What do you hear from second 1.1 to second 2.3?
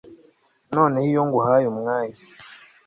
iyo nguhaye umwanya